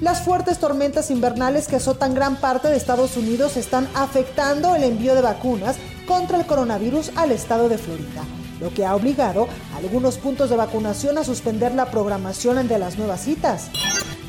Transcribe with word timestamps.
Las 0.00 0.22
fuertes 0.22 0.58
tormentas 0.58 1.10
invernales 1.10 1.68
que 1.68 1.76
azotan 1.76 2.14
gran 2.14 2.36
parte 2.36 2.68
de 2.68 2.76
Estados 2.76 3.18
Unidos 3.18 3.58
están 3.58 3.86
afectando 3.94 4.74
el 4.76 4.84
envío 4.84 5.14
de 5.14 5.20
vacunas 5.20 5.76
contra 6.08 6.38
el 6.38 6.46
coronavirus 6.46 7.10
al 7.16 7.32
estado 7.32 7.68
de 7.68 7.76
Florida 7.76 8.22
lo 8.60 8.72
que 8.72 8.86
ha 8.86 8.94
obligado 8.94 9.48
a 9.74 9.78
algunos 9.78 10.16
puntos 10.16 10.48
de 10.48 10.56
vacunación 10.56 11.18
a 11.18 11.24
suspender 11.24 11.74
la 11.74 11.90
programación 11.90 12.66
de 12.66 12.78
las 12.78 12.96
nuevas 12.96 13.20
citas. 13.22 13.68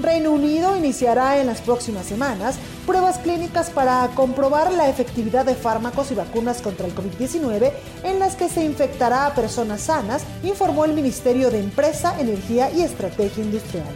Reino 0.06 0.32
Unido 0.32 0.78
iniciará 0.78 1.42
en 1.42 1.48
las 1.48 1.62
próximas 1.62 2.06
semanas 2.06 2.58
pruebas 2.86 3.18
clínicas 3.18 3.72
para 3.72 4.08
comprobar 4.14 4.72
la 4.72 4.88
efectividad 4.88 5.46
de 5.46 5.56
fármacos 5.56 6.12
y 6.12 6.16
vacunas 6.16 6.62
contra 6.62 6.86
el 6.86 6.94
COVID-19 6.94 7.72
en 8.04 8.20
las 8.20 8.36
que 8.36 8.48
se 8.48 8.64
infectará 8.64 9.26
a 9.26 9.34
personas 9.34 9.82
sanas, 9.82 10.24
informó 10.44 10.86
el 10.86 10.94
Ministerio 10.94 11.50
de 11.50 11.60
Empresa, 11.60 12.20
Energía 12.20 12.70
y 12.72 12.82
Estrategia 12.82 13.44
Industrial. 13.44 13.88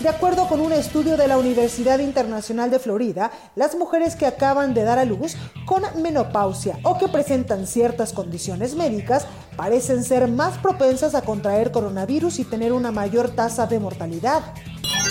De 0.00 0.08
acuerdo 0.08 0.48
con 0.48 0.60
un 0.60 0.72
estudio 0.72 1.18
de 1.18 1.28
la 1.28 1.36
Universidad 1.36 1.98
Internacional 1.98 2.70
de 2.70 2.78
Florida, 2.78 3.30
las 3.54 3.76
mujeres 3.76 4.16
que 4.16 4.26
acaban 4.26 4.72
de 4.72 4.84
dar 4.84 4.98
a 4.98 5.04
luz 5.04 5.36
con 5.66 5.82
menopausia 6.02 6.78
o 6.84 6.96
que 6.96 7.08
presentan 7.08 7.66
ciertas 7.66 8.14
condiciones 8.14 8.74
médicas 8.74 9.26
parecen 9.56 10.04
ser 10.04 10.26
más 10.28 10.56
propensas 10.58 11.14
a 11.14 11.22
contraer 11.22 11.70
coronavirus 11.70 12.38
y 12.38 12.44
tener 12.44 12.72
una 12.72 12.92
mayor 12.92 13.30
tasa 13.30 13.66
de 13.66 13.78
mortalidad. 13.78 14.42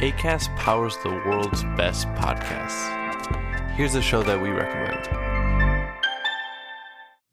ACAST 0.00 0.48
powers 0.56 0.96
the 1.02 1.10
world's 1.10 1.62
best 1.76 2.08
podcasts. 2.14 2.88
Here's 3.76 3.94
a 3.94 4.00
show 4.00 4.22
that 4.22 4.40
we 4.40 4.48
recommend. 4.48 5.29